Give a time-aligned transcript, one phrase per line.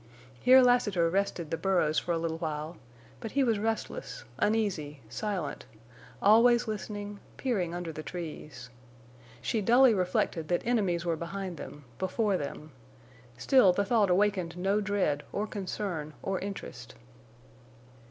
[0.39, 2.75] Here Lassiter rested the burros for a little while,
[3.19, 5.67] but he was restless, uneasy, silent,
[6.23, 8.71] always listening, peering under the trees.
[9.43, 12.71] She dully reflected that enemies were behind them—before them;
[13.37, 16.95] still the thought awakened no dread or concern or interest.